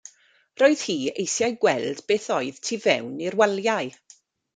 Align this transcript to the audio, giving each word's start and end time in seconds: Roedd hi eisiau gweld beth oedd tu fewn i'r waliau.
Roedd 0.59 0.83
hi 0.85 0.95
eisiau 1.23 1.53
gweld 1.65 2.01
beth 2.13 2.25
oedd 2.37 2.57
tu 2.71 2.79
fewn 2.87 3.13
i'r 3.27 3.37
waliau. 3.43 3.93